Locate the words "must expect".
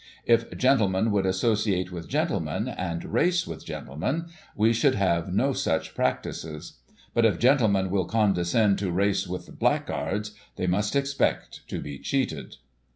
10.65-11.67